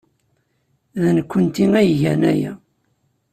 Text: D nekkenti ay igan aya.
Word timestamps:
D 1.01 1.03
nekkenti 1.15 1.65
ay 1.79 1.87
igan 1.93 2.21
aya. 2.31 2.53